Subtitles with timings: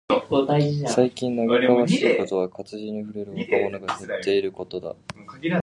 [0.87, 4.95] 最近嘆かわしいことは、活字に触れる若者が減っていることだ。